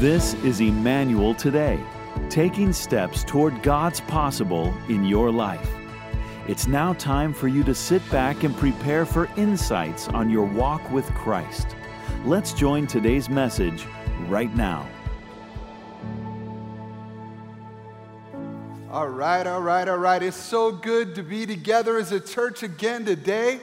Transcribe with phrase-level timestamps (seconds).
[0.00, 1.78] This is Emmanuel Today,
[2.30, 5.70] taking steps toward God's possible in your life.
[6.48, 10.90] It's now time for you to sit back and prepare for insights on your walk
[10.90, 11.76] with Christ.
[12.24, 13.84] Let's join today's message
[14.20, 14.88] right now.
[18.90, 20.22] All right, all right, all right.
[20.22, 23.60] It's so good to be together as a church again today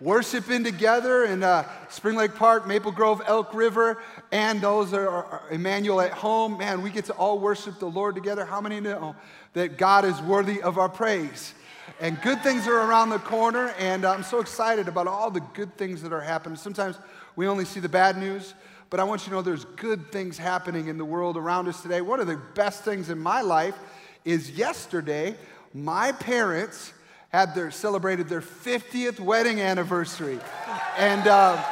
[0.00, 5.42] worshiping together in uh, Spring Lake Park, Maple Grove, Elk River, and those are, are
[5.50, 6.58] Emmanuel at home.
[6.58, 8.44] Man, we get to all worship the Lord together.
[8.44, 9.16] How many know
[9.54, 11.52] that God is worthy of our praise?
[12.00, 15.76] And good things are around the corner, and I'm so excited about all the good
[15.76, 16.56] things that are happening.
[16.56, 16.96] Sometimes
[17.34, 18.54] we only see the bad news,
[18.90, 21.82] but I want you to know there's good things happening in the world around us
[21.82, 22.02] today.
[22.02, 23.74] One of the best things in my life
[24.24, 25.34] is yesterday,
[25.74, 26.92] my parents
[27.30, 30.38] had their celebrated their 50th wedding anniversary.
[30.96, 31.62] And uh,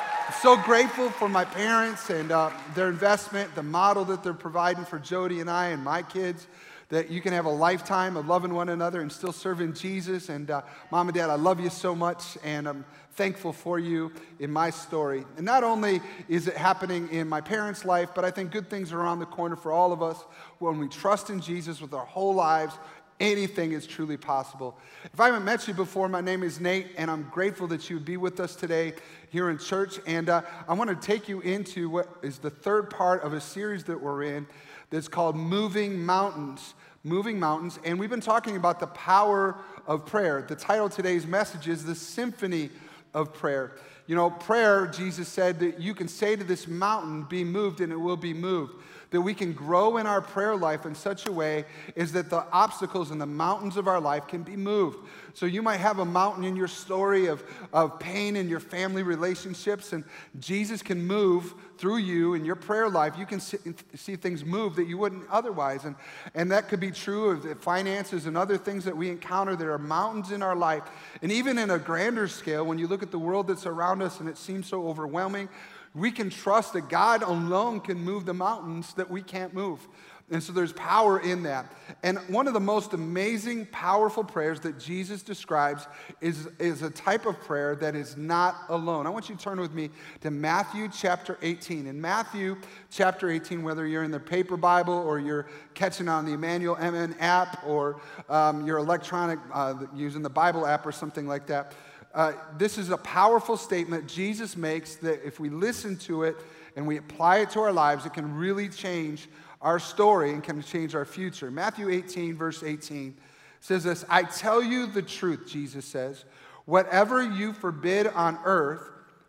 [0.42, 4.98] so grateful for my parents and uh, their investment, the model that they're providing for
[4.98, 6.46] Jody and I and my kids.
[6.90, 10.28] That you can have a lifetime of loving one another and still serving Jesus.
[10.28, 12.84] And uh, mom and dad, I love you so much, and I'm
[13.16, 15.24] thankful for you in my story.
[15.36, 18.92] And not only is it happening in my parents' life, but I think good things
[18.92, 20.22] are around the corner for all of us
[20.58, 22.74] when we trust in Jesus with our whole lives,
[23.20, 24.76] anything is truly possible.
[25.12, 27.96] If I haven't met you before, my name is Nate, and I'm grateful that you
[27.96, 28.94] would be with us today
[29.30, 29.98] here in church.
[30.06, 33.40] And uh, I want to take you into what is the third part of a
[33.40, 34.46] series that we're in
[34.90, 36.74] that's called Moving Mountains.
[37.04, 37.78] Moving Mountains.
[37.84, 39.56] And we've been talking about the power
[39.86, 40.44] of prayer.
[40.46, 42.70] The title of today's message is The Symphony
[43.14, 43.76] of Prayer.
[44.06, 47.92] You know, prayer, Jesus said that you can say to this mountain, be moved, and
[47.92, 48.74] it will be moved
[49.10, 52.44] that we can grow in our prayer life in such a way is that the
[52.52, 54.98] obstacles and the mountains of our life can be moved.
[55.34, 59.02] So you might have a mountain in your story of, of pain in your family
[59.02, 60.04] relationships, and
[60.40, 63.18] Jesus can move through you in your prayer life.
[63.18, 63.58] You can see,
[63.94, 65.84] see things move that you wouldn't otherwise.
[65.84, 65.94] And,
[66.34, 69.56] and that could be true of finances and other things that we encounter.
[69.56, 70.84] There are mountains in our life.
[71.22, 74.20] And even in a grander scale, when you look at the world that's around us
[74.20, 75.48] and it seems so overwhelming,
[75.96, 79.80] we can trust that God alone can move the mountains that we can't move.
[80.28, 81.72] And so there's power in that.
[82.02, 85.86] And one of the most amazing, powerful prayers that Jesus describes
[86.20, 89.06] is, is a type of prayer that is not alone.
[89.06, 89.88] I want you to turn with me
[90.22, 91.86] to Matthew chapter 18.
[91.86, 92.56] In Matthew
[92.90, 97.14] chapter 18, whether you're in the paper Bible or you're catching on the Emmanuel MN
[97.20, 101.72] app or um, you're electronic uh, using the Bible app or something like that,
[102.16, 106.36] uh, this is a powerful statement Jesus makes that if we listen to it
[106.74, 109.28] and we apply it to our lives, it can really change
[109.60, 111.50] our story and can change our future.
[111.50, 113.14] Matthew 18, verse 18
[113.60, 116.24] says this I tell you the truth, Jesus says.
[116.64, 118.82] Whatever you forbid on earth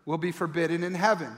[0.06, 1.30] will be forbidden in heaven,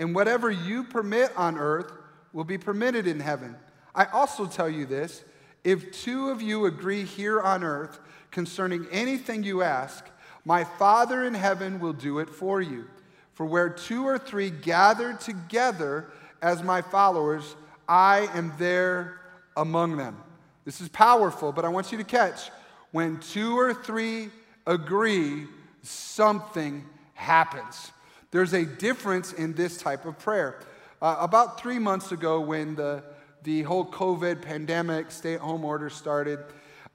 [0.00, 1.92] and whatever you permit on earth
[2.32, 3.54] will be permitted in heaven.
[3.94, 5.22] I also tell you this
[5.62, 8.00] if two of you agree here on earth
[8.32, 10.04] concerning anything you ask,
[10.44, 12.86] my Father in heaven will do it for you.
[13.34, 16.10] For where two or three gather together
[16.42, 17.56] as my followers,
[17.88, 19.20] I am there
[19.56, 20.22] among them.
[20.64, 22.50] This is powerful, but I want you to catch
[22.92, 24.30] when two or three
[24.66, 25.46] agree,
[25.82, 26.84] something
[27.14, 27.92] happens.
[28.30, 30.60] There's a difference in this type of prayer.
[31.02, 33.02] Uh, about three months ago, when the,
[33.42, 36.40] the whole COVID pandemic stay at home order started,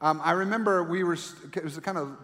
[0.01, 1.17] um, I remember we were,
[1.53, 2.16] it was kind of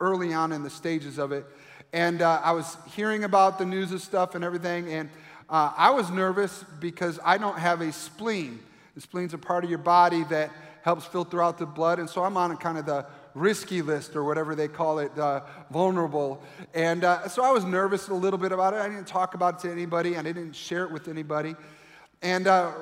[0.00, 1.46] early on in the stages of it.
[1.92, 5.08] And uh, I was hearing about the news of stuff and everything, and
[5.48, 8.58] uh, I was nervous because I don't have a spleen.
[8.94, 10.50] The spleen's a part of your body that
[10.82, 14.24] helps filter out the blood, and so I'm on kind of the risky list or
[14.24, 16.42] whatever they call it, uh, vulnerable.
[16.74, 18.78] And uh, so I was nervous a little bit about it.
[18.78, 21.54] I didn't talk about it to anybody, and I didn't share it with anybody.
[22.22, 22.72] And uh,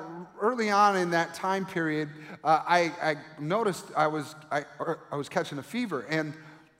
[0.41, 2.09] early on in that time period,
[2.43, 4.63] uh, I, I, noticed I was, I,
[5.11, 6.05] I was catching a fever.
[6.09, 6.33] And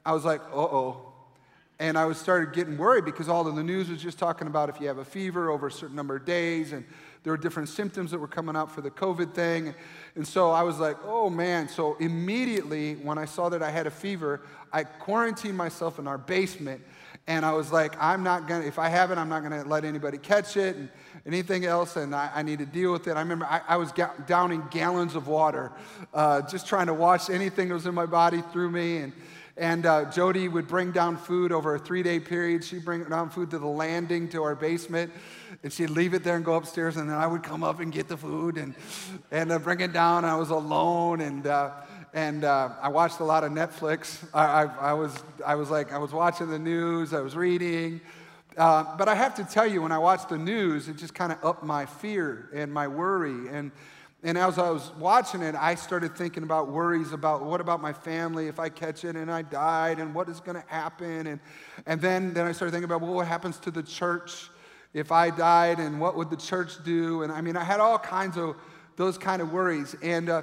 [0.05, 1.01] I was like, uh oh.
[1.77, 4.69] And I was started getting worried because all of the news was just talking about
[4.69, 6.85] if you have a fever over a certain number of days, and
[7.23, 9.73] there were different symptoms that were coming out for the COVID thing.
[10.15, 11.67] And so I was like, oh man.
[11.67, 14.41] So immediately when I saw that I had a fever,
[14.71, 16.81] I quarantined myself in our basement.
[17.27, 19.83] And I was like, I'm not gonna, if I have it, I'm not gonna let
[19.83, 20.87] anybody catch it and
[21.25, 23.17] anything else, and I, I need to deal with it.
[23.17, 25.71] I remember I, I was ga- downing gallons of water,
[26.13, 28.97] uh, just trying to wash anything that was in my body through me.
[28.97, 29.13] And,
[29.57, 32.63] and uh, Jody would bring down food over a three day period.
[32.63, 35.11] She'd bring down food to the landing to our basement,
[35.63, 36.97] and she'd leave it there and go upstairs.
[36.97, 38.75] And then I would come up and get the food and,
[39.31, 40.25] and uh, bring it down.
[40.25, 41.71] I was alone, and, uh,
[42.13, 44.27] and uh, I watched a lot of Netflix.
[44.33, 48.01] I, I, I, was, I was like, I was watching the news, I was reading.
[48.57, 51.31] Uh, but I have to tell you, when I watched the news, it just kind
[51.31, 53.49] of upped my fear and my worry.
[53.49, 53.71] And,
[54.25, 57.93] and as I was watching it, I started thinking about worries about what about my
[57.93, 61.27] family if I catch it and I died and what is going to happen.
[61.27, 61.39] And,
[61.85, 64.49] and then, then I started thinking about well, what happens to the church
[64.95, 67.21] if I died and what would the church do?
[67.21, 68.55] And I mean, I had all kinds of
[68.95, 69.95] those kind of worries.
[70.01, 70.41] And uh,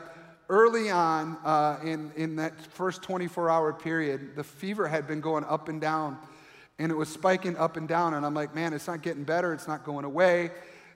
[0.48, 5.42] early on uh, in, in that first 24 hour period, the fever had been going
[5.46, 6.18] up and down
[6.78, 8.14] and it was spiking up and down.
[8.14, 9.52] And I'm like, man, it's not getting better.
[9.52, 10.52] It's not going away.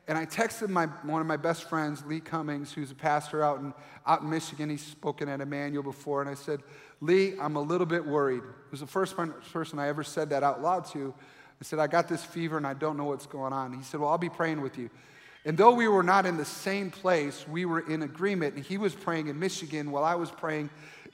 [0.08, 3.58] And I texted my, one of my best friends, Lee Cummings, who's a pastor out
[3.58, 3.74] in,
[4.06, 4.70] out in Michigan.
[4.70, 6.20] He's spoken at Emmanuel before.
[6.20, 6.60] And I said,
[7.00, 8.42] Lee, I'm a little bit worried.
[8.42, 11.12] It was the first person I ever said that out loud to.
[11.60, 13.72] I said, I got this fever and I don't know what's going on.
[13.72, 14.90] He said, Well, I'll be praying with you.
[15.44, 18.56] And though we were not in the same place, we were in agreement.
[18.56, 20.70] And he was praying in Michigan while I was praying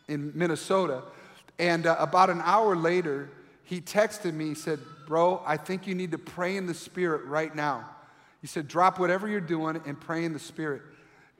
[0.09, 1.03] in Minnesota.
[1.59, 3.31] And uh, about an hour later,
[3.65, 7.25] he texted me, he said, Bro, I think you need to pray in the Spirit
[7.25, 7.89] right now.
[8.43, 10.83] He said, Drop whatever you're doing and pray in the Spirit.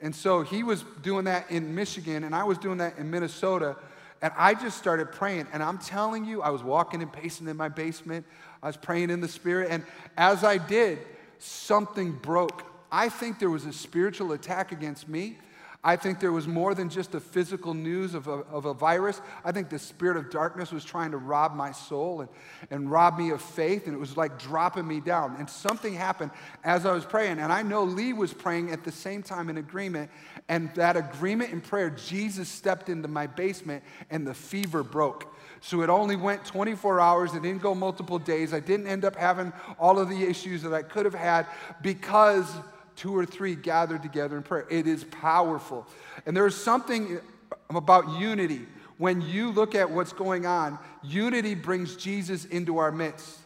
[0.01, 3.77] And so he was doing that in Michigan, and I was doing that in Minnesota.
[4.23, 5.49] And I just started praying.
[5.53, 8.25] And I'm telling you, I was walking and pacing in my basement.
[8.63, 9.69] I was praying in the Spirit.
[9.71, 9.85] And
[10.17, 11.01] as I did,
[11.39, 12.65] something broke.
[12.91, 15.39] I think there was a spiritual attack against me.
[15.85, 19.21] I think there was more than just a physical news of a, of a virus.
[19.45, 22.31] I think the spirit of darkness was trying to rob my soul and,
[22.71, 25.35] and rob me of faith, and it was like dropping me down.
[25.41, 26.31] And something happened
[26.63, 27.41] as I was praying.
[27.41, 30.09] And I know Lee was praying at the same time in agreement.
[30.49, 35.35] And that agreement in prayer, Jesus stepped into my basement and the fever broke.
[35.61, 37.35] So it only went 24 hours.
[37.35, 38.55] It didn't go multiple days.
[38.55, 41.47] I didn't end up having all of the issues that I could have had
[41.83, 42.53] because
[42.97, 44.67] two or three gathered together in prayer.
[44.71, 45.87] It is powerful.
[46.27, 47.21] And there's something
[47.71, 48.67] about unity.
[48.99, 53.39] When you look at what's going on, unity brings Jesus into our midst.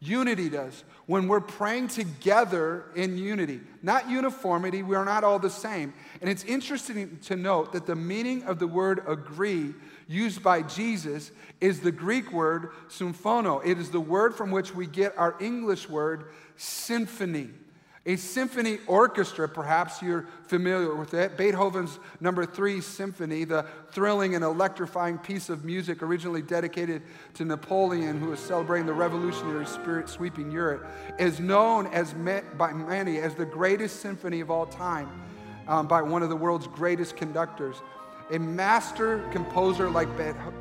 [0.00, 0.84] Unity does.
[1.06, 5.94] When we're praying together in unity, not uniformity, we are not all the same.
[6.20, 9.74] And it's interesting to note that the meaning of the word agree
[10.08, 11.30] used by Jesus
[11.60, 13.64] is the Greek word symphono.
[13.64, 16.26] It is the word from which we get our English word
[16.56, 17.50] symphony.
[18.08, 21.36] A symphony orchestra, perhaps you're familiar with it.
[21.36, 27.02] Beethoven's number three symphony, the thrilling and electrifying piece of music originally dedicated
[27.34, 30.86] to Napoleon, who was celebrating the revolutionary spirit sweeping Europe,
[31.18, 35.10] is known as met by many as the greatest symphony of all time
[35.66, 37.82] um, by one of the world's greatest conductors.
[38.30, 40.08] A master composer like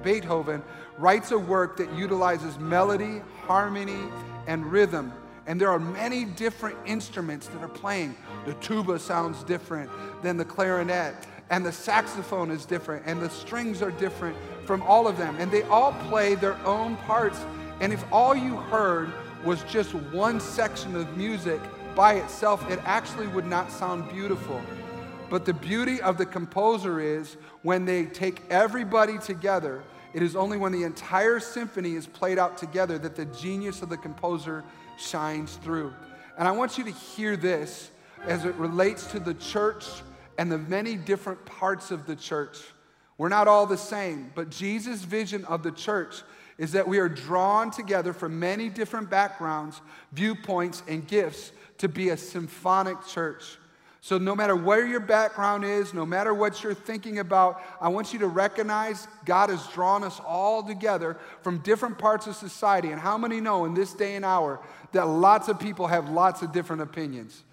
[0.03, 0.63] Beethoven
[0.97, 4.09] writes a work that utilizes melody, harmony,
[4.47, 5.13] and rhythm
[5.47, 8.15] and there are many different instruments that are playing.
[8.45, 9.89] The tuba sounds different
[10.21, 11.13] than the clarinet,
[11.49, 15.35] and the saxophone is different, and the strings are different from all of them.
[15.37, 17.39] And they all play their own parts.
[17.79, 19.11] And if all you heard
[19.43, 21.61] was just one section of music
[21.95, 24.61] by itself, it actually would not sound beautiful.
[25.29, 29.83] But the beauty of the composer is when they take everybody together,
[30.13, 33.89] it is only when the entire symphony is played out together that the genius of
[33.89, 34.63] the composer
[34.97, 35.93] shines through.
[36.37, 37.91] And I want you to hear this
[38.25, 39.85] as it relates to the church
[40.37, 42.57] and the many different parts of the church.
[43.17, 46.23] We're not all the same, but Jesus' vision of the church
[46.57, 52.09] is that we are drawn together from many different backgrounds, viewpoints, and gifts to be
[52.09, 53.57] a symphonic church.
[54.05, 58.13] So, no matter where your background is, no matter what you're thinking about, I want
[58.13, 62.91] you to recognize God has drawn us all together from different parts of society.
[62.91, 64.59] And how many know in this day and hour
[64.91, 67.43] that lots of people have lots of different opinions?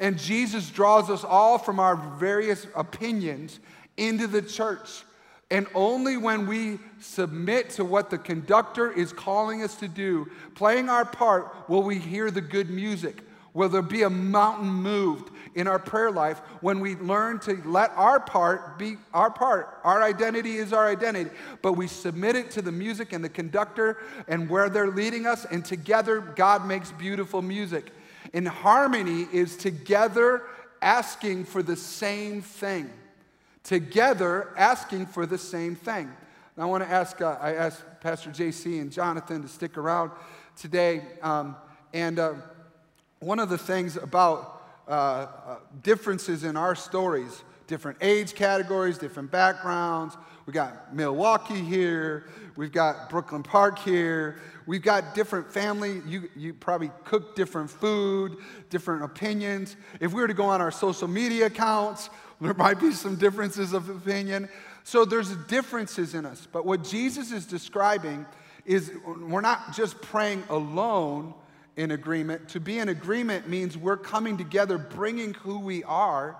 [0.00, 3.60] And Jesus draws us all from our various opinions
[3.98, 5.04] into the church.
[5.50, 10.88] And only when we submit to what the conductor is calling us to do, playing
[10.88, 13.20] our part, will we hear the good music.
[13.54, 17.90] Will there be a mountain moved in our prayer life when we learn to let
[17.96, 19.78] our part be our part?
[19.84, 21.30] Our identity is our identity,
[21.62, 25.44] but we submit it to the music and the conductor and where they're leading us,
[25.44, 27.92] and together God makes beautiful music.
[28.32, 30.42] And harmony is together
[30.82, 32.90] asking for the same thing.
[33.62, 36.10] Together asking for the same thing.
[36.56, 40.12] I want to ask, uh, I asked Pastor JC and Jonathan to stick around
[40.56, 41.02] today.
[41.20, 41.56] Um,
[41.92, 42.34] and uh,
[43.18, 49.30] one of the things about uh, uh, differences in our stories, different age categories, different
[49.30, 50.16] backgrounds.
[50.46, 56.02] We got Milwaukee here, we've got Brooklyn Park here, we've got different family.
[56.06, 58.36] You, you probably cook different food,
[58.68, 59.76] different opinions.
[60.00, 62.10] If we were to go on our social media accounts,
[62.40, 64.50] there might be some differences of opinion.
[64.82, 66.46] So there's differences in us.
[66.50, 68.26] But what Jesus is describing
[68.66, 71.32] is we're not just praying alone
[71.76, 72.48] in agreement.
[72.50, 76.36] To be in agreement means we're coming together, bringing who we are,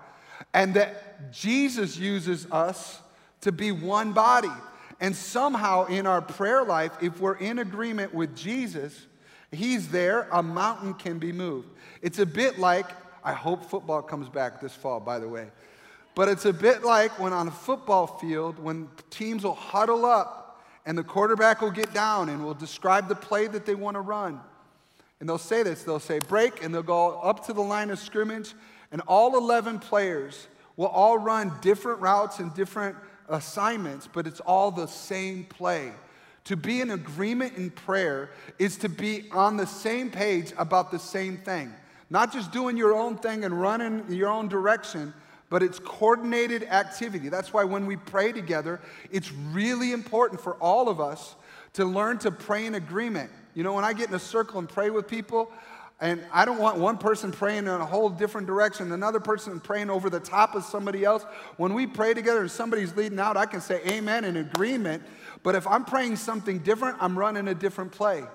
[0.53, 2.99] and that Jesus uses us
[3.41, 4.51] to be one body.
[4.99, 9.07] And somehow in our prayer life, if we're in agreement with Jesus,
[9.51, 11.69] He's there, a mountain can be moved.
[12.01, 12.85] It's a bit like,
[13.23, 15.47] I hope football comes back this fall, by the way.
[16.13, 20.63] But it's a bit like when on a football field, when teams will huddle up
[20.85, 24.01] and the quarterback will get down and will describe the play that they want to
[24.01, 24.39] run.
[25.19, 27.99] And they'll say this they'll say break, and they'll go up to the line of
[27.99, 28.53] scrimmage,
[28.91, 32.95] and all 11 players will all run different routes and different
[33.29, 35.91] assignments, but it's all the same play.
[36.45, 38.29] To be in agreement in prayer
[38.59, 41.73] is to be on the same page about the same thing.
[42.09, 45.13] Not just doing your own thing and running your own direction,
[45.49, 47.29] but it's coordinated activity.
[47.29, 48.79] That's why when we pray together,
[49.11, 51.35] it's really important for all of us
[51.73, 53.31] to learn to pray in agreement.
[53.55, 55.51] You know, when I get in a circle and pray with people,
[56.01, 59.89] and I don't want one person praying in a whole different direction, another person praying
[59.89, 61.23] over the top of somebody else.
[61.55, 65.03] When we pray together and somebody's leading out, I can say amen in agreement.
[65.41, 68.25] But if I'm praying something different, I'm running a different play.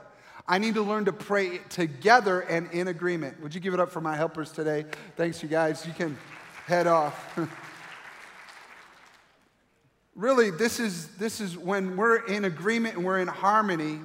[0.49, 3.43] I need to learn to pray together and in agreement.
[3.43, 4.87] Would you give it up for my helpers today?
[5.17, 5.85] Thanks, you guys.
[5.87, 6.17] You can
[6.67, 7.39] head off.
[10.15, 14.01] really, this is, this is when we're in agreement and we're in harmony,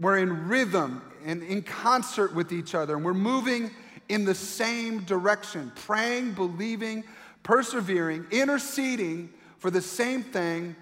[0.00, 3.70] we're in rhythm and in concert with each other, and we're moving
[4.08, 7.04] in the same direction, praying, believing,
[7.42, 10.74] persevering, interceding for the same thing,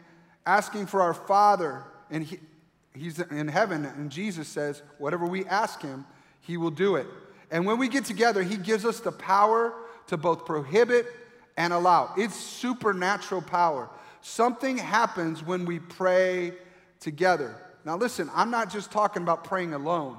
[0.47, 1.85] asking for our Father.
[2.11, 2.39] And he,
[2.95, 6.05] He's in heaven, and Jesus says, whatever we ask Him,
[6.41, 7.07] He will do it.
[7.51, 9.73] And when we get together, He gives us the power
[10.09, 11.07] to both prohibit
[11.57, 12.13] and allow.
[12.17, 13.89] It's supernatural power.
[14.23, 16.55] Something happens when we pray
[16.99, 17.55] together.
[17.85, 20.19] Now, listen, I'm not just talking about praying alone.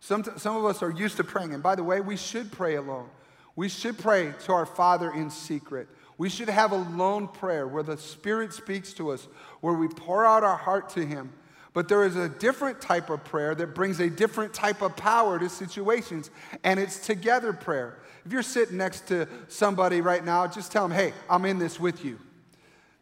[0.00, 1.54] Some, some of us are used to praying.
[1.54, 3.08] And by the way, we should pray alone.
[3.56, 5.88] We should pray to our Father in secret.
[6.16, 9.28] We should have a lone prayer where the Spirit speaks to us,
[9.60, 11.32] where we pour out our heart to Him.
[11.72, 15.38] But there is a different type of prayer that brings a different type of power
[15.38, 16.30] to situations,
[16.64, 17.98] and it's together prayer.
[18.24, 21.78] If you're sitting next to somebody right now, just tell them, hey, I'm in this
[21.78, 22.18] with you.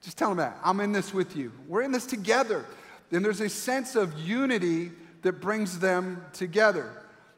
[0.03, 0.59] Just tell them that.
[0.63, 1.53] I'm in this with you.
[1.67, 2.67] We're in this together.
[3.13, 4.91] And there's a sense of unity
[5.23, 6.91] that brings them together.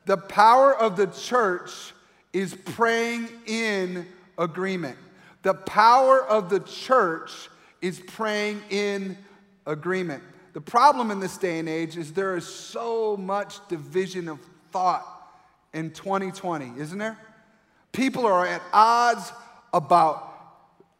[0.06, 1.70] The power of the church
[2.32, 4.06] is praying in
[4.38, 4.96] agreement.
[5.42, 7.32] The power of the church
[7.80, 9.16] is praying in
[9.66, 10.22] agreement.
[10.54, 14.40] The problem in this day and age is there is so much division of
[14.72, 15.06] thought
[15.72, 17.18] in 2020, isn't there?
[17.92, 19.32] People are at odds
[19.72, 20.24] about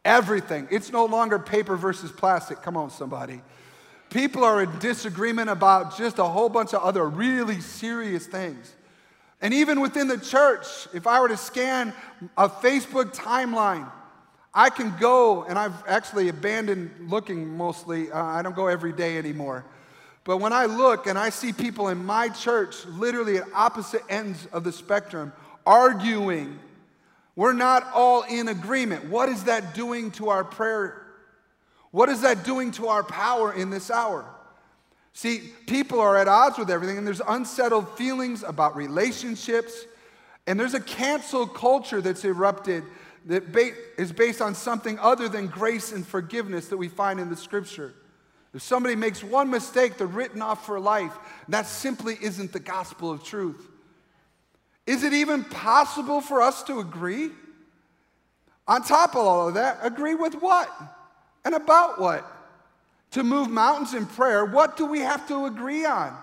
[0.05, 0.69] everything.
[0.71, 2.63] It's no longer paper versus plastic.
[2.63, 3.41] Come on, somebody.
[4.11, 8.75] People are in disagreement about just a whole bunch of other really serious things.
[9.41, 11.93] And even within the church, if I were to scan
[12.37, 13.91] a Facebook timeline,
[14.55, 18.11] I can go, and I've actually abandoned looking mostly.
[18.11, 19.65] Uh, I don't go every day anymore.
[20.25, 24.47] But when I look and I see people in my church, literally at opposite ends
[24.53, 25.33] of the spectrum,
[25.65, 26.59] arguing,
[27.37, 29.05] we're not all in agreement.
[29.05, 31.03] What is that doing to our prayer
[31.90, 34.25] what is that doing to our power in this hour?
[35.12, 39.85] See, people are at odds with everything, and there's unsettled feelings about relationships,
[40.47, 42.85] and there's a cancel culture that's erupted
[43.26, 43.42] that
[43.99, 47.95] is based on something other than grace and forgiveness that we find in the scripture.
[48.54, 51.12] If somebody makes one mistake, they're written off for life.
[51.49, 53.68] That simply isn't the gospel of truth.
[54.87, 57.30] Is it even possible for us to agree?
[58.66, 60.71] On top of all of that, agree with what?
[61.49, 62.31] And about what?
[63.12, 66.14] To move mountains in prayer, what do we have to agree on?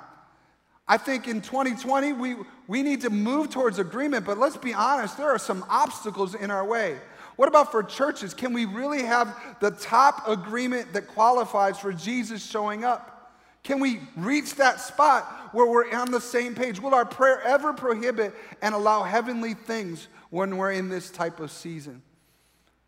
[0.88, 2.36] I think in 2020, we,
[2.68, 6.52] we need to move towards agreement, but let's be honest, there are some obstacles in
[6.52, 7.00] our way.
[7.38, 8.36] What about for churches?
[8.36, 13.34] Can we really have the top agreement that qualifies for Jesus showing up?
[13.64, 16.80] Can we reach that spot where we're on the same page?
[16.80, 21.50] Will our prayer ever prohibit and allow heavenly things when we're in this type of
[21.50, 22.04] season?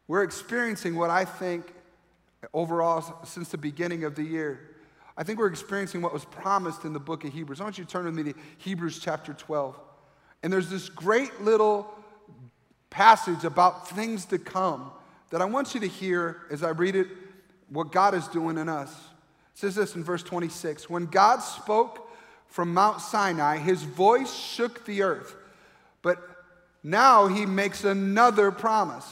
[0.07, 1.73] We're experiencing what I think
[2.53, 4.75] overall since the beginning of the year.
[5.17, 7.59] I think we're experiencing what was promised in the book of Hebrews.
[7.59, 9.79] I want you to turn with me to Hebrews chapter 12.
[10.43, 11.91] And there's this great little
[12.89, 14.91] passage about things to come
[15.29, 17.07] that I want you to hear as I read it,
[17.69, 18.91] what God is doing in us.
[18.91, 22.09] It says this in verse 26 When God spoke
[22.47, 25.35] from Mount Sinai, his voice shook the earth.
[26.01, 26.19] But
[26.83, 29.05] now he makes another promise.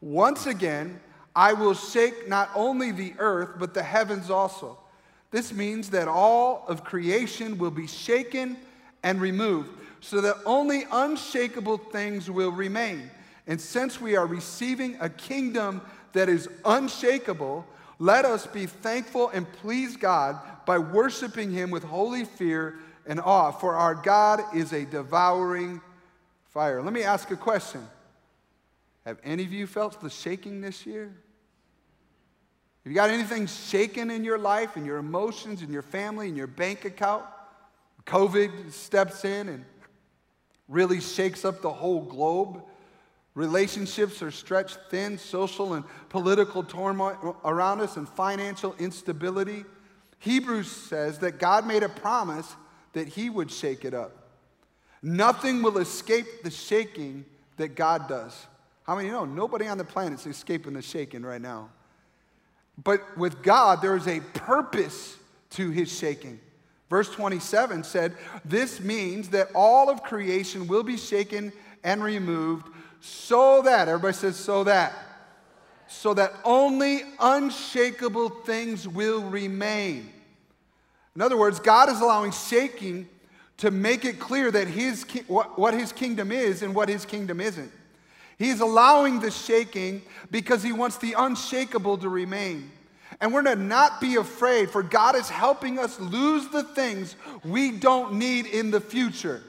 [0.00, 1.00] Once again,
[1.36, 4.78] I will shake not only the earth, but the heavens also.
[5.30, 8.56] This means that all of creation will be shaken
[9.02, 9.70] and removed.
[10.00, 13.10] so that only unshakable things will remain.
[13.46, 15.80] And since we are receiving a kingdom
[16.12, 17.66] that is unshakable,
[17.98, 23.50] let us be thankful and please God by worshiping Him with holy fear and awe,
[23.50, 25.80] for our God is a devouring
[26.48, 26.82] fire.
[26.82, 27.86] Let me ask a question
[29.06, 31.14] Have any of you felt the shaking this year?
[32.84, 36.36] Have you got anything shaken in your life, in your emotions, in your family, in
[36.36, 37.24] your bank account?
[38.04, 39.64] COVID steps in and
[40.68, 42.62] really shakes up the whole globe.
[43.34, 49.64] Relationships are stretched thin, social and political turmoil around us, and financial instability.
[50.18, 52.54] Hebrews says that God made a promise
[52.92, 54.28] that He would shake it up.
[55.02, 57.24] Nothing will escape the shaking
[57.56, 58.46] that God does.
[58.82, 59.24] How many know?
[59.24, 61.70] Nobody on the planet is escaping the shaking right now.
[62.82, 65.16] But with God, there is a purpose
[65.50, 66.40] to His shaking.
[66.90, 68.14] Verse 27 said,
[68.44, 71.52] This means that all of creation will be shaken
[71.82, 72.68] and removed
[73.00, 74.92] so that, everybody says, so that,
[75.86, 80.10] so that only unshakable things will remain.
[81.14, 83.08] In other words, God is allowing shaking
[83.58, 87.70] to make it clear that his, what his kingdom is and what his kingdom isn't.
[88.38, 92.70] He's allowing the shaking because he wants the unshakable to remain.
[93.20, 97.14] And we're to not be afraid, for God is helping us lose the things
[97.44, 99.42] we don't need in the future.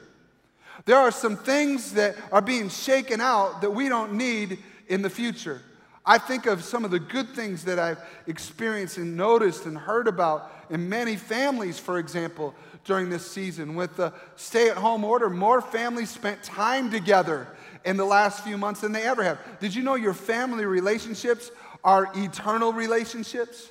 [0.84, 5.10] There are some things that are being shaken out that we don't need in the
[5.10, 5.62] future.
[6.04, 10.06] I think of some of the good things that I've experienced and noticed and heard
[10.06, 13.74] about in many families, for example, during this season.
[13.74, 17.48] With the stay at home order, more families spent time together
[17.84, 19.38] in the last few months than they ever have.
[19.60, 21.50] Did you know your family relationships
[21.84, 23.70] are eternal relationships?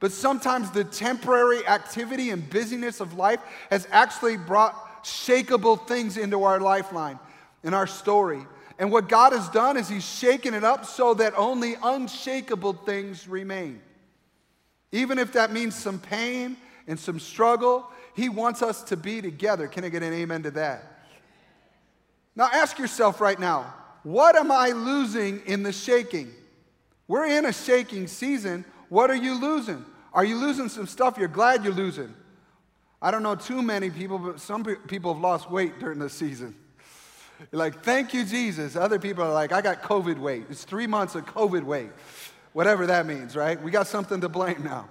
[0.00, 6.44] But sometimes the temporary activity and busyness of life has actually brought shakable things into
[6.44, 7.18] our lifeline,
[7.62, 8.46] in our story.
[8.78, 13.28] And what God has done is He's shaken it up so that only unshakable things
[13.28, 13.80] remain.
[14.92, 19.68] Even if that means some pain and some struggle, He wants us to be together.
[19.68, 20.93] Can I get an amen to that?
[22.36, 26.30] Now ask yourself right now what am I losing in the shaking?
[27.08, 28.64] We're in a shaking season.
[28.88, 29.84] What are you losing?
[30.12, 32.14] Are you losing some stuff you're glad you're losing?
[33.00, 36.54] I don't know too many people, but some people have lost weight during this season.
[37.38, 38.76] You're like, thank you, Jesus.
[38.76, 40.44] Other people are like, I got COVID weight.
[40.48, 41.90] It's three months of COVID weight,
[42.52, 43.60] whatever that means, right?
[43.60, 44.88] We got something to blame now.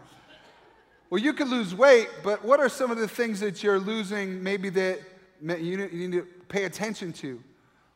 [1.09, 4.41] Well, you could lose weight, but what are some of the things that you're losing
[4.41, 4.99] maybe that
[5.43, 7.41] you need to pay attention to?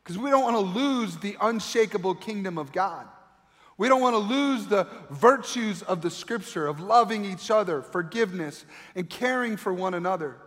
[0.04, 3.08] Because we don't want to lose the unshakable kingdom of God.
[3.78, 8.66] We don't want to lose the virtues of the scripture of loving each other, forgiveness,
[8.96, 10.38] and caring for one another.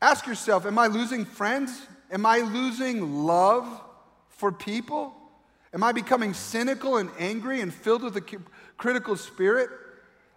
[0.00, 1.86] Ask yourself Am I losing friends?
[2.10, 3.66] Am I losing love
[4.28, 5.14] for people?
[5.74, 8.38] Am I becoming cynical and angry and filled with a
[8.78, 9.68] critical spirit?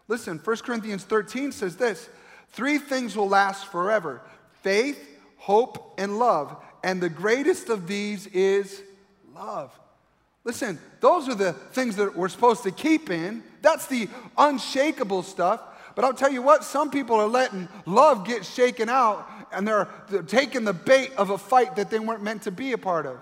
[0.10, 2.10] Listen, 1 Corinthians 13 says this
[2.50, 4.22] Three things will last forever
[4.62, 5.11] faith,
[5.42, 6.56] hope, and love.
[6.84, 8.82] And the greatest of these is
[9.34, 9.78] love.
[10.44, 13.44] Listen, those are the things that we're supposed to keep in.
[13.64, 15.62] That's the unshakable stuff.
[15.96, 19.90] But I'll tell you what, some people are letting love get shaken out and they're,
[20.10, 23.08] they're taking the bait of a fight that they weren't meant to be a part
[23.08, 23.18] of.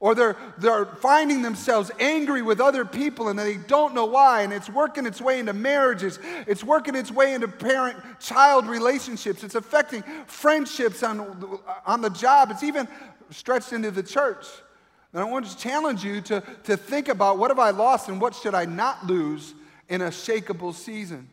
[0.00, 4.52] Or they're, they're finding themselves angry with other people and they don't know why, and
[4.52, 6.20] it's working its way into marriages.
[6.46, 9.42] It's working its way into parent child relationships.
[9.42, 12.52] It's affecting friendships on, on the job.
[12.52, 12.86] It's even
[13.30, 14.46] stretched into the church.
[15.12, 18.20] And I want to challenge you to, to think about what have I lost and
[18.20, 19.54] what should I not lose
[19.88, 21.28] in a shakable season.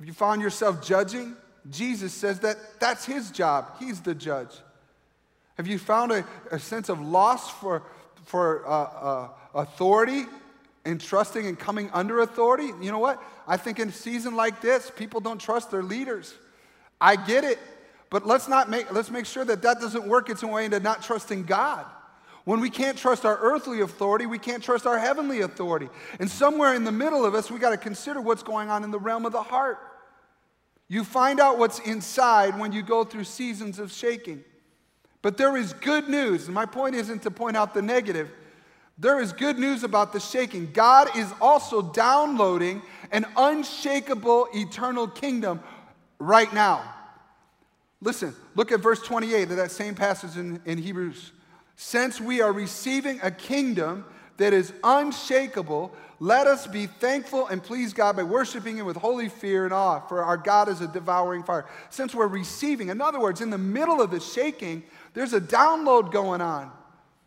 [0.00, 1.36] If you found yourself judging,
[1.70, 3.76] Jesus says that that's his job.
[3.78, 4.50] He's the judge.
[5.56, 7.82] Have you found a, a sense of loss for,
[8.24, 10.24] for uh, uh, authority
[10.84, 12.70] and trusting and coming under authority?
[12.80, 13.22] You know what?
[13.46, 16.34] I think in a season like this, people don't trust their leaders.
[17.00, 17.58] I get it,
[18.10, 21.02] but let's not make let's make sure that that doesn't work its way into not
[21.02, 21.84] trusting God.
[22.44, 25.88] When we can't trust our earthly authority, we can't trust our heavenly authority.
[26.18, 28.90] And somewhere in the middle of us, we got to consider what's going on in
[28.90, 29.78] the realm of the heart.
[30.88, 34.44] You find out what's inside when you go through seasons of shaking.
[35.22, 38.30] But there is good news, and my point isn't to point out the negative.
[38.98, 40.72] There is good news about the shaking.
[40.72, 45.60] God is also downloading an unshakable eternal kingdom
[46.18, 46.92] right now.
[48.00, 51.32] Listen, look at verse 28 of that same passage in, in Hebrews
[51.76, 54.04] since we are receiving a kingdom
[54.36, 59.28] that is unshakable, let us be thankful and please God by worshiping Him with holy
[59.28, 61.66] fear and awe, for our God is a devouring fire.
[61.90, 66.12] Since we're receiving, in other words, in the middle of the shaking, there's a download
[66.12, 66.70] going on.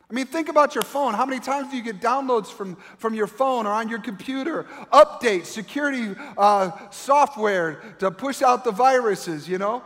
[0.09, 1.15] I mean, think about your phone.
[1.15, 4.65] How many times do you get downloads from, from your phone or on your computer?
[4.93, 9.83] Updates, security uh, software to push out the viruses, you know?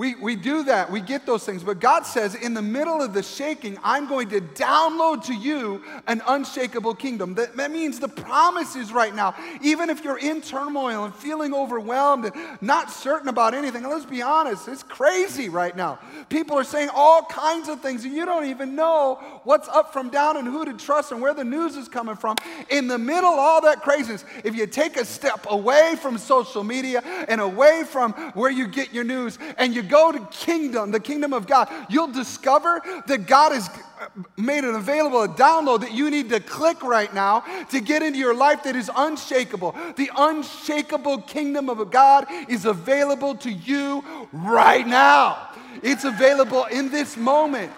[0.00, 1.62] We, we do that, we get those things.
[1.62, 5.84] But God says, in the middle of the shaking, I'm going to download to you
[6.06, 7.34] an unshakable kingdom.
[7.34, 9.34] That, that means the promise is right now.
[9.60, 14.22] Even if you're in turmoil and feeling overwhelmed and not certain about anything, let's be
[14.22, 15.98] honest, it's crazy right now.
[16.30, 20.08] People are saying all kinds of things, and you don't even know what's up from
[20.08, 22.36] down and who to trust and where the news is coming from.
[22.70, 26.64] In the middle of all that craziness, if you take a step away from social
[26.64, 31.00] media and away from where you get your news and you go to kingdom, the
[31.00, 35.92] kingdom of God, you'll discover that God has uh, made it available, a download that
[35.92, 39.74] you need to click right now to get into your life that is unshakable.
[39.96, 45.48] The unshakable kingdom of God is available to you right now.
[45.82, 47.72] It's available in this moment.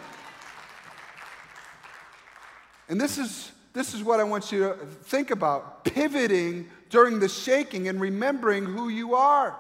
[2.89, 7.29] And this is, this is what I want you to think about pivoting during the
[7.29, 9.57] shaking and remembering who you are.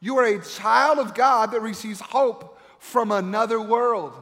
[0.00, 4.14] You are a child of God that receives hope from another world.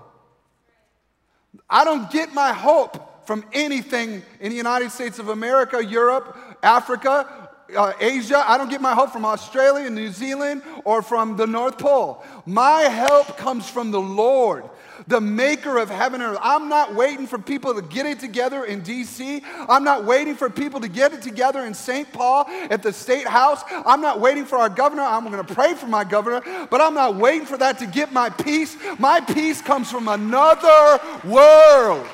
[1.70, 7.47] I don't get my hope from anything in the United States of America, Europe, Africa,
[7.76, 8.42] uh, Asia.
[8.46, 12.24] I don't get my hope from Australia, New Zealand, or from the North Pole.
[12.46, 14.64] My help comes from the Lord
[15.09, 16.40] the maker of heaven and earth.
[16.42, 19.42] I'm not waiting for people to get it together in DC.
[19.68, 22.12] I'm not waiting for people to get it together in St.
[22.12, 23.62] Paul at the state house.
[23.70, 25.02] I'm not waiting for our governor.
[25.02, 28.12] I'm going to pray for my governor, but I'm not waiting for that to get
[28.12, 28.76] my peace.
[28.98, 32.07] My peace comes from another world.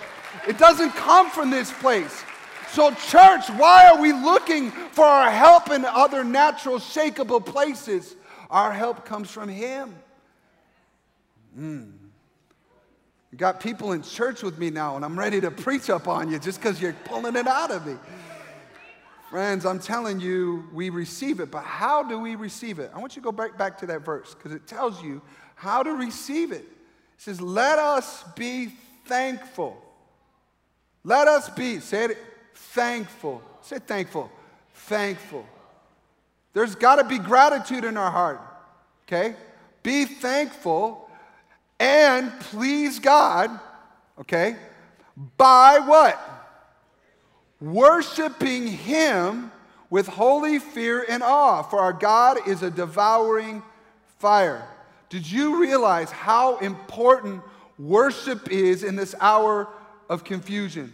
[0.47, 2.23] It doesn't come from this place.
[2.75, 8.17] So, church, why are we looking for our help in other natural, shakable places?
[8.51, 9.95] Our help comes from Him.
[11.57, 11.93] Mm.
[13.37, 16.41] Got people in church with me now, and I'm ready to preach up on you
[16.41, 17.95] just because you're pulling it out of me.
[19.31, 22.91] Friends, I'm telling you, we receive it, but how do we receive it?
[22.93, 25.23] I want you to go back, back to that verse because it tells you
[25.55, 26.63] how to receive it.
[26.63, 26.67] It
[27.19, 28.73] says, Let us be
[29.07, 29.81] thankful.
[31.05, 32.19] Let us be, say it,
[32.55, 33.43] thankful.
[33.63, 34.31] Say thankful.
[34.75, 35.47] Thankful.
[36.53, 38.41] There's got to be gratitude in our heart,
[39.07, 39.35] okay?
[39.83, 41.11] Be thankful
[41.81, 43.51] and please God,
[44.21, 44.57] okay,
[45.37, 46.21] by what?
[47.61, 49.51] Worshiping Him
[49.91, 53.63] with holy fear and awe, for our God is a devouring
[54.19, 54.67] fire.
[55.09, 57.43] Did you realize how important
[57.79, 59.69] worship is in this hour
[60.09, 60.93] of confusion?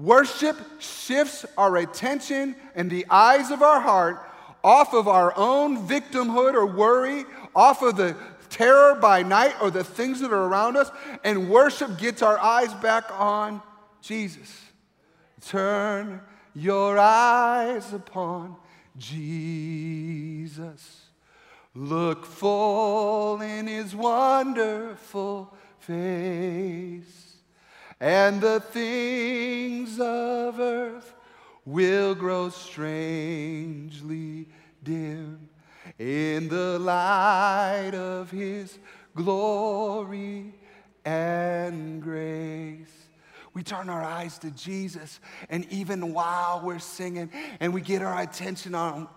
[0.00, 4.30] Worship shifts our attention and the eyes of our heart
[4.64, 8.16] off of our own victimhood or worry, off of the
[8.48, 10.90] terror by night or the things that are around us,
[11.24, 13.62] and worship gets our eyes back on
[14.02, 14.60] Jesus.
[15.46, 16.20] Turn
[16.54, 18.56] your eyes upon
[18.96, 21.00] Jesus.
[21.74, 27.29] Look full in his wonderful face,
[28.00, 31.14] and the things of earth
[31.66, 34.48] will grow strangely
[34.82, 35.48] dim
[35.98, 38.78] in the light of his
[39.14, 40.54] glory
[41.04, 42.88] and grace.
[43.52, 48.22] We turn our eyes to Jesus, and even while we're singing and we get our
[48.22, 49.08] attention on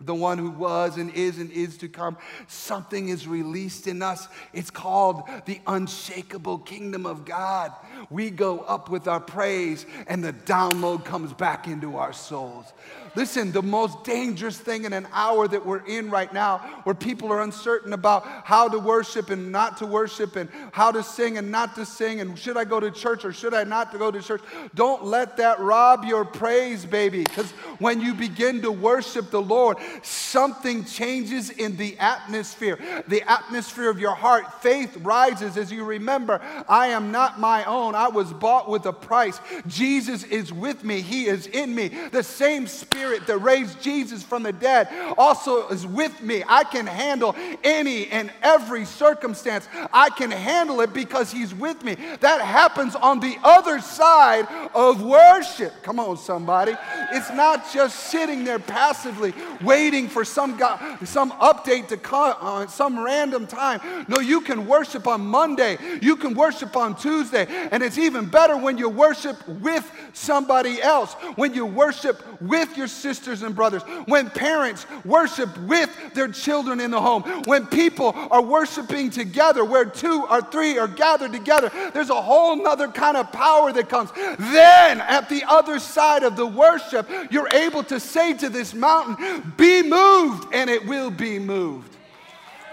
[0.00, 4.28] the one who was and is and is to come, something is released in us.
[4.52, 7.72] It's called the unshakable kingdom of God.
[8.10, 12.72] We go up with our praise, and the download comes back into our souls.
[13.16, 17.32] Listen, the most dangerous thing in an hour that we're in right now, where people
[17.32, 21.50] are uncertain about how to worship and not to worship, and how to sing and
[21.50, 24.10] not to sing, and should I go to church or should I not to go
[24.10, 24.42] to church?
[24.74, 29.78] Don't let that rob your praise, baby, because when you begin to worship the Lord,
[30.02, 32.78] something changes in the atmosphere.
[33.08, 37.87] The atmosphere of your heart, faith rises as you remember, I am not my own.
[37.94, 39.40] I was bought with a price.
[39.66, 41.88] Jesus is with me, He is in me.
[41.88, 46.42] The same Spirit that raised Jesus from the dead also is with me.
[46.46, 49.68] I can handle any and every circumstance.
[49.92, 51.96] I can handle it because He's with me.
[52.20, 55.72] That happens on the other side of worship.
[55.82, 56.74] Come on, somebody.
[57.12, 62.68] It's not just sitting there passively waiting for some, guy, some update to come on
[62.68, 63.80] some random time.
[64.08, 65.78] No, you can worship on Monday.
[66.00, 67.46] You can worship on Tuesday.
[67.70, 72.88] And it's even better when you worship with somebody else, when you worship with your
[72.88, 78.42] sisters and brothers, when parents worship with their children in the home, when people are
[78.42, 81.70] worshiping together, where two or three are gathered together.
[81.92, 84.10] There's a whole nother kind of power that comes.
[84.12, 89.52] Then at the other side of the worship, you're able to say to this mountain,
[89.56, 91.96] Be moved, and it will be moved.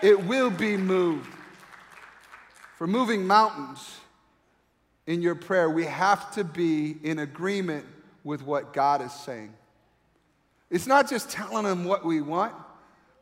[0.01, 1.29] It will be moved.
[2.77, 3.99] For moving mountains
[5.07, 7.85] in your prayer, we have to be in agreement
[8.23, 9.53] with what God is saying.
[10.69, 12.53] It's not just telling Him what we want,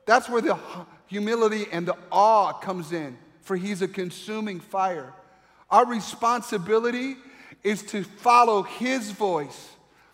[0.06, 0.58] that's where the
[1.08, 5.13] humility and the awe comes in, for He's a consuming fire.
[5.69, 7.15] Our responsibility
[7.63, 9.69] is to follow His voice,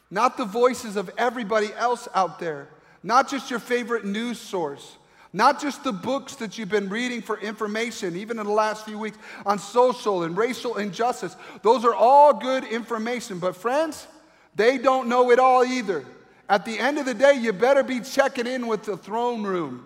[0.09, 2.67] not the voices of everybody else out there,
[3.03, 4.97] not just your favorite news source,
[5.31, 8.97] not just the books that you've been reading for information, even in the last few
[8.97, 11.35] weeks on social and racial injustice.
[11.61, 14.07] Those are all good information, but friends,
[14.55, 16.03] they don't know it all either.
[16.49, 19.85] At the end of the day, you better be checking in with the throne room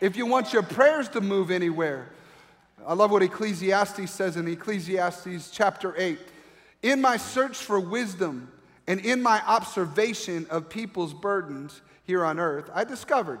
[0.00, 2.08] if you want your prayers to move anywhere.
[2.84, 6.18] I love what Ecclesiastes says in Ecclesiastes chapter 8.
[6.82, 8.50] In my search for wisdom
[8.88, 13.40] and in my observation of people's burdens here on earth, I discovered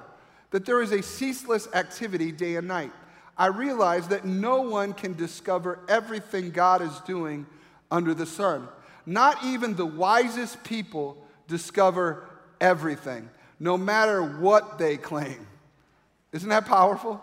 [0.50, 2.92] that there is a ceaseless activity day and night.
[3.36, 7.46] I realize that no one can discover everything God is doing
[7.90, 8.68] under the sun.
[9.06, 11.16] Not even the wisest people
[11.48, 12.28] discover
[12.60, 15.46] everything, no matter what they claim.
[16.32, 17.20] Isn't that powerful?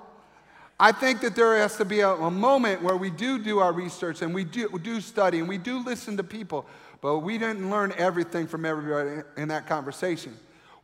[0.80, 3.74] I think that there has to be a, a, moment where we do do our
[3.74, 6.68] research and we do, do study and we do listen to people,
[7.02, 10.38] but we didn't learn everything from everybody in that conversation.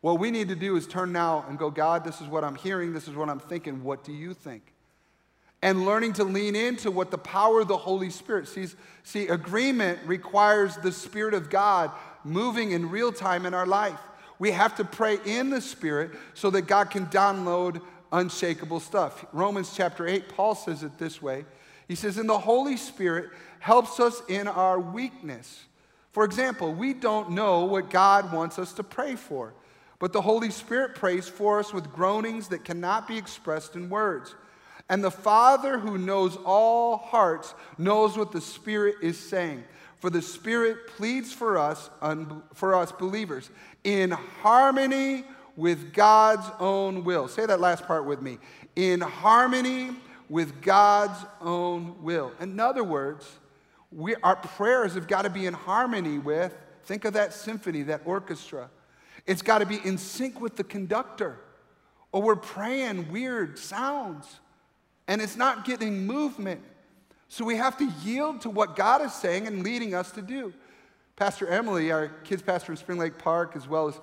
[0.04, 2.56] What we need to do is turn now and go, God, this is what I'm
[2.56, 4.74] hearing, this is what I'm thinking, what do you think?
[5.62, 8.76] And learning to lean into what the power of the Holy Spirit sees.
[9.02, 11.90] See, agreement requires the Spirit of God
[12.22, 13.98] moving in real time in our life.
[14.38, 17.80] We have to pray in the Spirit so that God can download
[18.12, 19.24] unshakable stuff.
[19.32, 21.46] Romans chapter 8, Paul says it this way
[21.88, 25.64] He says, And the Holy Spirit helps us in our weakness.
[26.12, 29.54] For example, we don't know what God wants us to pray for,
[30.04, 34.34] but the Holy Spirit prays for us with groanings that cannot be expressed in words.
[34.90, 39.64] And the Father who knows all hearts knows what the Spirit is saying.
[40.00, 41.88] For the Spirit pleads for us,
[42.52, 43.48] for us believers,
[43.82, 45.24] in harmony
[45.56, 47.26] with God's own will.
[47.26, 48.36] Say that last part with me.
[48.76, 49.92] In harmony
[50.28, 52.30] with God's own will.
[52.40, 53.38] In other words,
[53.90, 58.02] we, our prayers have got to be in harmony with, think of that symphony, that
[58.04, 58.68] orchestra.
[59.26, 61.38] It's got to be in sync with the conductor,
[62.12, 64.40] or we're praying weird sounds
[65.08, 66.60] and it's not getting movement.
[67.28, 70.52] So we have to yield to what God is saying and leading us to do.
[71.16, 73.94] Pastor Emily, our kids pastor in Spring Lake Park, as well as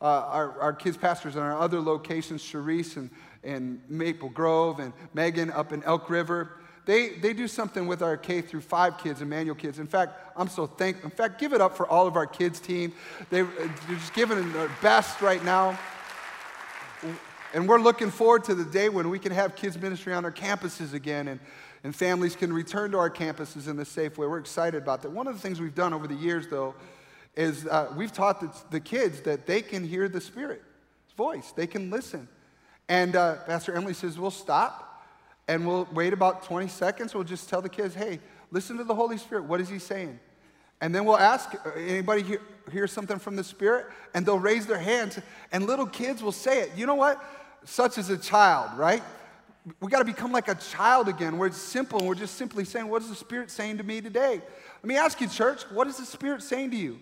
[0.00, 3.10] uh, our, our kids pastors in our other locations, Sharice and,
[3.42, 6.58] and Maple Grove and Megan up in Elk River.
[6.86, 9.78] They, they do something with our K through five kids, Emmanuel kids.
[9.78, 11.06] In fact, I'm so thankful.
[11.10, 12.92] In fact, give it up for all of our kids team.
[13.30, 15.78] They, they're just giving their best right now.
[17.54, 20.32] And we're looking forward to the day when we can have kids ministry on our
[20.32, 21.40] campuses again and,
[21.84, 24.26] and families can return to our campuses in a safe way.
[24.26, 25.12] We're excited about that.
[25.12, 26.74] One of the things we've done over the years, though,
[27.36, 30.62] is uh, we've taught the, the, kids that they can hear the Spirit's
[31.16, 32.28] voice, they can listen.
[32.88, 34.83] And uh, Pastor Emily says, We'll stop
[35.48, 37.14] and we'll wait about 20 seconds.
[37.14, 39.44] We'll just tell the kids, Hey, listen to the Holy Spirit.
[39.44, 40.18] What is He saying?
[40.80, 43.86] And then we'll ask uh, anybody hear, hear something from the Spirit?
[44.14, 45.18] And they'll raise their hands,
[45.52, 46.72] and little kids will say it.
[46.76, 47.22] You know what?
[47.64, 49.02] Such as a child, right?
[49.80, 52.64] We got to become like a child again, where it's simple and we're just simply
[52.64, 54.40] saying, What is the Spirit saying to me today?
[54.82, 56.98] Let me ask you, church, what is the Spirit saying to you?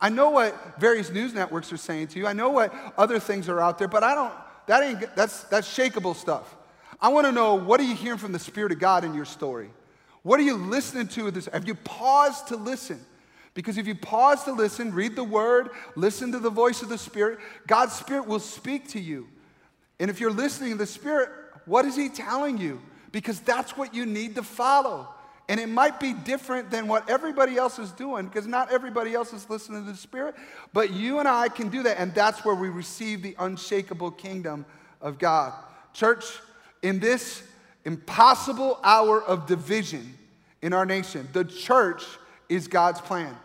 [0.00, 2.26] I know what various news networks are saying to you.
[2.26, 4.32] I know what other things are out there, but I don't,
[4.66, 6.56] that ain't, that's, that's shakable stuff.
[7.00, 9.24] I want to know what are you hearing from the Spirit of God in your
[9.24, 9.70] story?
[10.22, 11.30] What are you listening to?
[11.30, 11.46] This?
[11.46, 13.00] Have you paused to listen?
[13.54, 16.98] Because if you pause to listen, read the word, listen to the voice of the
[16.98, 19.28] Spirit, God's Spirit will speak to you.
[19.98, 21.30] And if you're listening to the Spirit,
[21.64, 22.80] what is He telling you?
[23.12, 25.08] Because that's what you need to follow.
[25.48, 29.32] And it might be different than what everybody else is doing because not everybody else
[29.32, 30.36] is listening to the Spirit,
[30.72, 31.98] but you and I can do that.
[31.98, 34.64] And that's where we receive the unshakable kingdom
[35.00, 35.52] of God.
[35.92, 36.24] Church,
[36.82, 37.42] in this
[37.84, 40.14] impossible hour of division
[40.62, 42.04] in our nation, the church
[42.48, 43.36] is God's plan.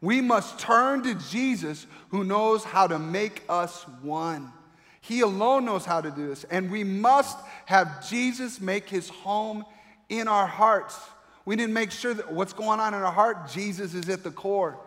[0.00, 4.52] We must turn to Jesus who knows how to make us one.
[5.00, 6.44] He alone knows how to do this.
[6.44, 9.64] And we must have Jesus make his home
[10.08, 10.98] in our hearts.
[11.44, 14.22] We need to make sure that what's going on in our heart, Jesus is at
[14.22, 14.78] the core.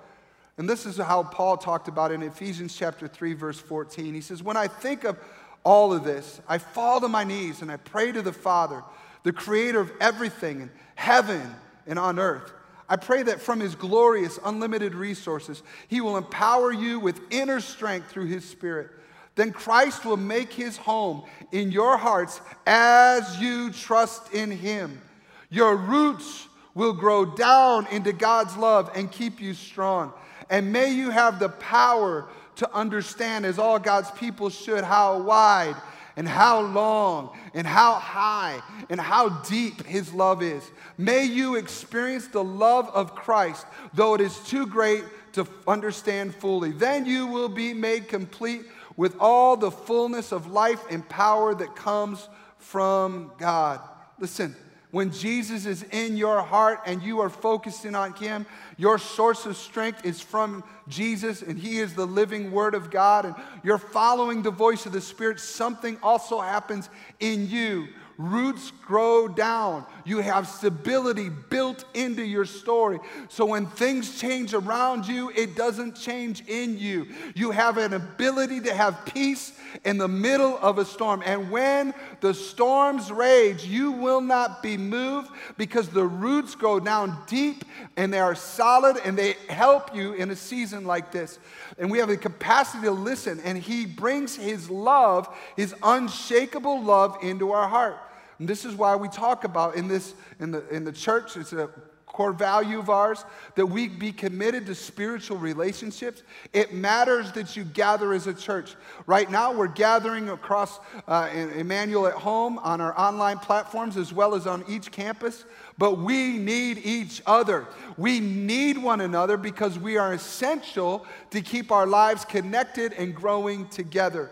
[0.58, 4.13] And this is how Paul talked about it in Ephesians chapter 3, verse 14.
[4.13, 5.18] He says, When I think of
[5.65, 8.84] all of this, I fall to my knees and I pray to the Father,
[9.23, 11.54] the creator of everything in heaven
[11.88, 12.54] and on earth.
[12.88, 18.12] I pray that from his glorious, unlimited resources, he will empower you with inner strength
[18.12, 18.91] through his spirit.
[19.34, 25.01] Then Christ will make his home in your hearts as you trust in him.
[25.49, 30.13] Your roots will grow down into God's love and keep you strong.
[30.49, 35.76] And may you have the power to understand, as all God's people should, how wide
[36.18, 40.63] and how long and how high and how deep His love is.
[40.98, 46.72] May you experience the love of Christ, though it is too great to understand fully.
[46.72, 48.62] Then you will be made complete
[48.96, 53.82] with all the fullness of life and power that comes from God.
[54.18, 54.56] Listen,
[54.95, 58.45] when Jesus is in your heart and you are focusing on Him,
[58.77, 63.25] your source of strength is from Jesus and He is the living Word of God,
[63.25, 69.27] and you're following the voice of the Spirit, something also happens in you Roots grow
[69.27, 69.86] down.
[70.06, 73.00] You have stability built into your story.
[73.28, 77.08] So when things change around you, it doesn't change in you.
[77.34, 81.24] You have an ability to have peace in the middle of a storm.
[81.26, 87.18] And when the storms rage, you will not be moved because the roots go down
[87.28, 87.65] deep
[87.98, 91.39] and they are solid and they help you in a season like this.
[91.80, 97.18] And we have the capacity to listen, and He brings His love, His unshakable love,
[97.22, 97.98] into our heart.
[98.39, 101.54] And this is why we talk about in this in the in the church, it's
[101.54, 101.69] a
[102.15, 106.24] core value of ours that we be committed to spiritual relationships.
[106.54, 108.76] It matters that you gather as a church.
[109.06, 114.34] Right now, we're gathering across uh, Emmanuel at home on our online platforms as well
[114.34, 115.43] as on each campus.
[115.78, 117.67] But we need each other.
[117.98, 123.67] We need one another because we are essential to keep our lives connected and growing
[123.67, 124.32] together.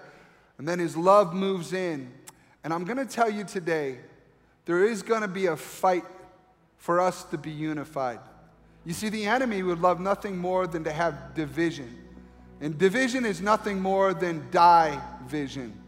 [0.58, 2.14] And then his love moves in
[2.64, 3.98] and I'm going to tell you today
[4.66, 6.06] there is going to be a fight
[6.78, 8.20] for us to be unified.
[8.86, 11.98] You see, the enemy would love nothing more than to have division.
[12.62, 15.80] And division is nothing more than die vision.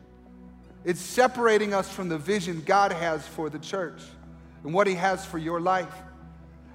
[0.83, 4.01] It's separating us from the vision God has for the church
[4.63, 5.93] and what He has for your life.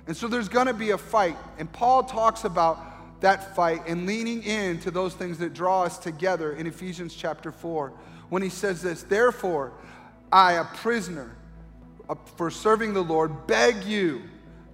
[0.06, 1.36] And so there's going to be a fight.
[1.58, 6.52] And Paul talks about that fight and leaning into those things that draw us together
[6.52, 7.92] in Ephesians chapter 4
[8.30, 9.72] when he says this Therefore,
[10.32, 11.36] I, a prisoner
[12.36, 14.22] for serving the Lord, beg you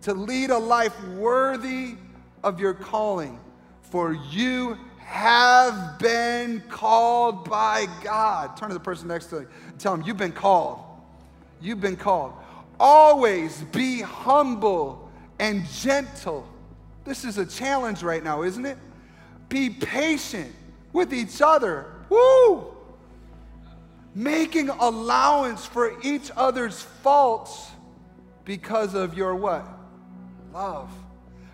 [0.03, 1.97] to lead a life worthy
[2.45, 3.41] of your calling,
[3.83, 8.57] for you have been called by God.
[8.57, 10.81] Turn to the person next to you and tell them, You've been called.
[11.61, 12.35] You've been called.
[12.79, 16.47] Always be humble and gentle.
[17.05, 18.77] This is a challenge right now, isn't it?
[19.49, 20.53] Be patient
[20.93, 21.87] with each other.
[22.09, 22.76] Woo!
[24.17, 27.71] Making allowance for each other's faults
[28.47, 29.69] because of your what?
[30.55, 30.91] Love.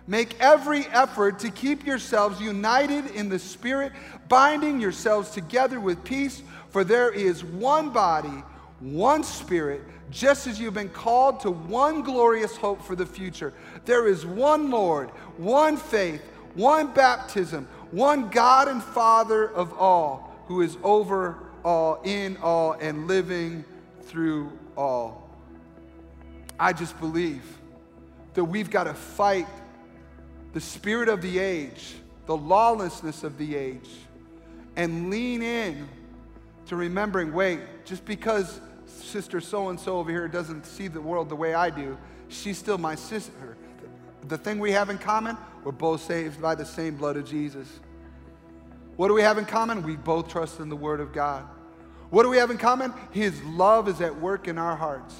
[0.07, 3.91] Make every effort to keep yourselves united in the Spirit,
[4.29, 8.43] binding yourselves together with peace, for there is one body,
[8.79, 13.53] one Spirit, just as you've been called to one glorious hope for the future.
[13.83, 16.21] There is one Lord, one faith,
[16.53, 23.07] one baptism, one God and Father of all, who is over all, in all, and
[23.07, 23.63] living
[24.03, 25.29] through all.
[26.59, 27.43] I just believe
[28.33, 29.47] that we've got to fight
[30.53, 31.95] the spirit of the age,
[32.25, 33.89] the lawlessness of the age,
[34.75, 35.87] and lean in
[36.67, 41.29] to remembering wait, just because sister so and so over here doesn't see the world
[41.29, 41.97] the way I do,
[42.29, 43.57] she's still my sister.
[44.27, 47.67] The thing we have in common, we're both saved by the same blood of Jesus.
[48.95, 49.83] What do we have in common?
[49.83, 51.43] We both trust in the Word of God.
[52.09, 52.93] What do we have in common?
[53.11, 55.15] His love is at work in our hearts.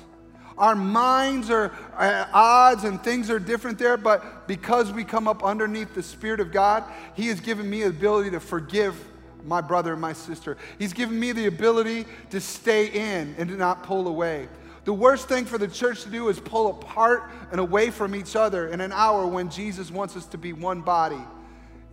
[0.57, 5.43] Our minds are at odds and things are different there, but because we come up
[5.43, 6.83] underneath the Spirit of God,
[7.15, 8.95] He has given me the ability to forgive
[9.43, 10.58] my brother and my sister.
[10.77, 14.48] He's given me the ability to stay in and to not pull away.
[14.85, 18.35] The worst thing for the church to do is pull apart and away from each
[18.35, 21.21] other in an hour when Jesus wants us to be one body.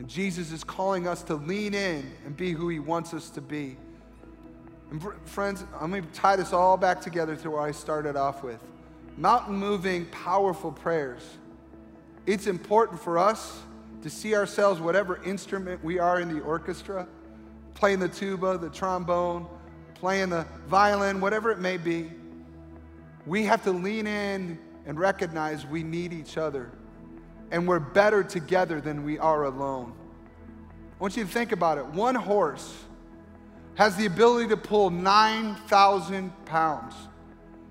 [0.00, 3.42] And Jesus is calling us to lean in and be who He wants us to
[3.42, 3.76] be.
[4.90, 8.42] And friends, I'm going to tie this all back together to where I started off
[8.42, 8.58] with.
[9.18, 11.20] Mountain moving, powerful prayers.
[12.24, 13.60] It's important for us
[14.00, 17.06] to see ourselves, whatever instrument we are in the orchestra,
[17.74, 19.46] playing the tuba, the trombone,
[19.92, 22.10] playing the violin, whatever it may be,
[23.26, 26.70] we have to lean in and recognize we need each other.
[27.50, 29.92] And we're better together than we are alone.
[30.98, 31.86] I want you to think about it.
[31.86, 32.84] One horse
[33.74, 36.94] has the ability to pull 9,000 pounds.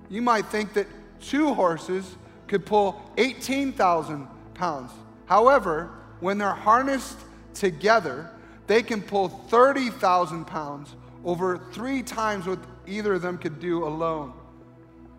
[0.09, 0.87] You might think that
[1.21, 2.17] two horses
[2.47, 4.91] could pull 18,000 pounds.
[5.25, 7.19] However, when they're harnessed
[7.53, 8.31] together,
[8.67, 14.33] they can pull 30,000 pounds over three times what either of them could do alone.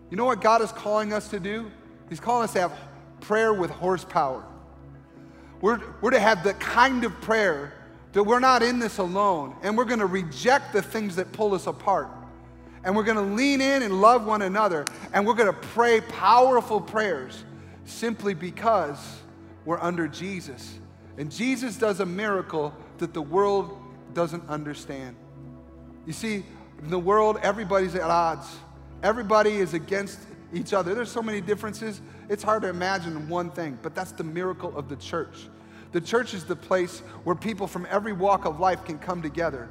[0.09, 1.71] You know what God is calling us to do?
[2.09, 2.77] He's calling us to have
[3.21, 4.43] prayer with horsepower.
[5.61, 7.73] We're, we're to have the kind of prayer
[8.13, 11.53] that we're not in this alone, and we're going to reject the things that pull
[11.53, 12.09] us apart.
[12.83, 16.01] And we're going to lean in and love one another, and we're going to pray
[16.01, 17.43] powerful prayers
[17.85, 18.97] simply because
[19.65, 20.79] we're under Jesus.
[21.17, 23.77] And Jesus does a miracle that the world
[24.13, 25.15] doesn't understand.
[26.05, 26.43] You see,
[26.81, 28.47] in the world, everybody's at odds.
[29.03, 30.19] Everybody is against
[30.53, 30.93] each other.
[30.93, 34.89] There's so many differences, it's hard to imagine one thing, but that's the miracle of
[34.89, 35.47] the church.
[35.91, 39.69] The church is the place where people from every walk of life can come together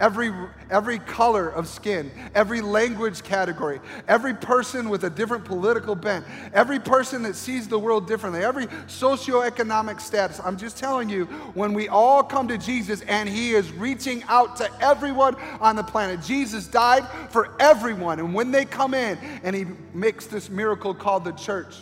[0.00, 0.32] every,
[0.70, 6.80] every color of skin, every language category, every person with a different political bent, every
[6.80, 10.40] person that sees the world differently, every socioeconomic status.
[10.42, 14.56] I'm just telling you, when we all come to Jesus and He is reaching out
[14.56, 18.18] to everyone on the planet, Jesus died for everyone.
[18.18, 21.76] And when they come in and He makes this miracle called the church,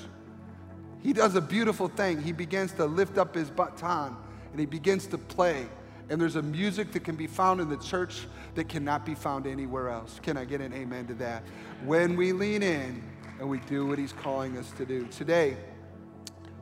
[1.03, 2.21] He does a beautiful thing.
[2.21, 4.17] He begins to lift up His baton
[4.51, 5.69] and He begins to play
[6.11, 9.47] and there's a music that can be found in the church that cannot be found
[9.47, 10.21] anywhere else.
[10.23, 11.43] Can I get an amen to that?
[11.85, 13.03] When we lean in
[13.39, 15.07] and we do what He's calling us to do.
[15.07, 15.57] Today,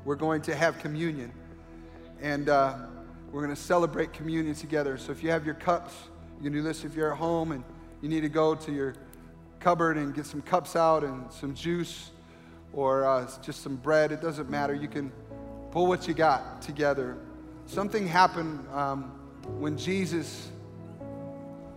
[0.04, 1.32] we're going to have communion.
[2.20, 2.76] And uh,
[3.32, 4.96] we're going to celebrate communion together.
[4.98, 5.94] So if you have your cups,
[6.38, 7.64] you can do this if you're at home and
[8.02, 8.94] you need to go to your
[9.58, 12.10] cupboard and get some cups out and some juice
[12.72, 14.12] or uh, just some bread.
[14.12, 14.74] It doesn't matter.
[14.74, 15.10] You can
[15.70, 17.16] pull what you got together.
[17.66, 19.15] Something happened um,
[19.58, 20.50] when Jesus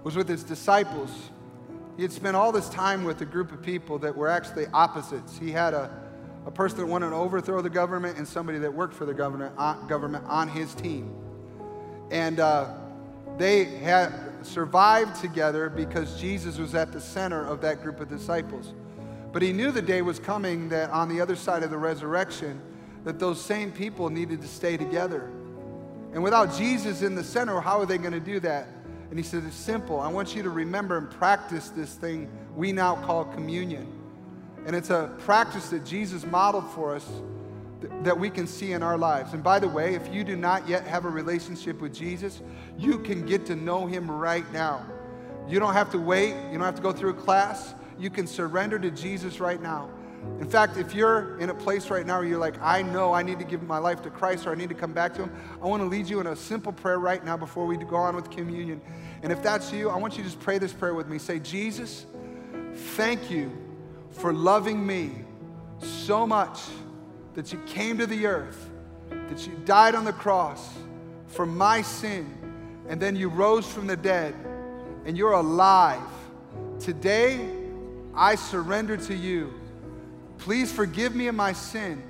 [0.04, 1.10] was with his disciples,
[1.96, 5.38] he had spent all this time with a group of people that were actually opposites.
[5.38, 5.92] He had a,
[6.46, 9.54] a person that wanted to overthrow the government and somebody that worked for the government,
[9.58, 11.14] uh, government on his team.
[12.12, 12.74] And uh,
[13.38, 14.14] they had
[14.44, 18.74] survived together because Jesus was at the center of that group of disciples.
[19.32, 22.62] But he knew the day was coming that on the other side of the resurrection,
[23.04, 25.32] that those same people needed to stay together.
[26.14, 28.68] And without Jesus in the center, how are they going to do that?
[29.10, 30.00] And he said, It's simple.
[30.00, 33.88] I want you to remember and practice this thing we now call communion.
[34.66, 37.08] And it's a practice that Jesus modeled for us
[38.04, 39.34] that we can see in our lives.
[39.34, 42.42] And by the way, if you do not yet have a relationship with Jesus,
[42.78, 44.86] you can get to know him right now.
[45.48, 47.74] You don't have to wait, you don't have to go through a class.
[47.98, 49.90] You can surrender to Jesus right now.
[50.40, 53.24] In fact, if you're in a place right now where you're like, I know I
[53.24, 55.32] need to give my life to Christ or I need to come back to Him,
[55.62, 58.16] I want to lead you in a simple prayer right now before we go on
[58.16, 58.82] with communion.
[59.22, 61.18] And if that's you, I want you to just pray this prayer with me.
[61.18, 62.06] Say, Jesus,
[62.74, 63.52] thank you
[64.12, 65.12] for loving me
[65.80, 66.62] so much
[67.34, 68.70] that you came to the earth,
[69.10, 70.70] that you died on the cross
[71.28, 72.36] for my sin,
[72.88, 74.34] and then you rose from the dead,
[75.06, 76.02] and you're alive.
[76.80, 77.48] Today,
[78.16, 79.54] I surrender to you.
[80.40, 82.02] Please forgive me of my sin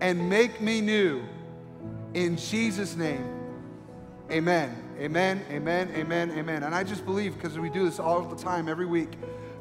[0.00, 1.22] and make me new.
[2.14, 3.24] In Jesus' name,
[4.30, 4.84] amen.
[4.98, 6.62] Amen, amen, amen, amen.
[6.64, 9.10] And I just believe, because we do this all the time, every week,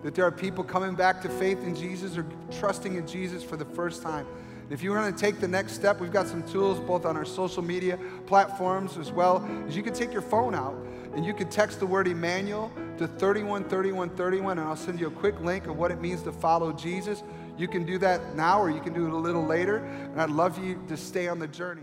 [0.03, 2.25] that there are people coming back to faith in Jesus or
[2.59, 4.25] trusting in Jesus for the first time.
[4.69, 7.23] If you want to take the next step, we've got some tools both on our
[7.23, 10.75] social media platforms as well as you can take your phone out
[11.13, 15.39] and you can text the word Emmanuel to 313131 and I'll send you a quick
[15.39, 17.23] link of what it means to follow Jesus.
[17.58, 19.78] You can do that now or you can do it a little later.
[19.78, 21.82] And I'd love you to stay on the journey.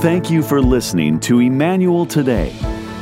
[0.00, 2.52] Thank you for listening to Emmanuel Today.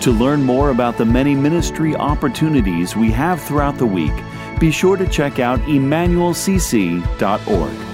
[0.02, 4.12] To learn more about the many ministry opportunities we have throughout the week,
[4.58, 7.89] be sure to check out emmanuelcc.org.